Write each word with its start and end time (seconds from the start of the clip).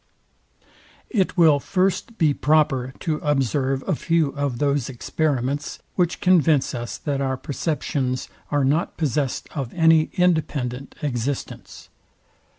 It 1.11 1.37
will 1.37 1.59
first 1.59 2.17
be 2.17 2.33
proper 2.33 2.91
to 3.01 3.17
observe 3.17 3.83
a 3.87 3.93
few 3.93 4.29
of 4.29 4.57
those 4.57 4.89
experiments, 4.89 5.77
which 5.93 6.19
convince 6.19 6.73
us, 6.73 6.97
that 6.97 7.21
our 7.21 7.37
perceptions 7.37 8.27
are 8.49 8.65
not 8.65 8.97
possest 8.97 9.47
of 9.55 9.71
any 9.75 10.09
independent 10.13 10.95
existence. 11.03 11.89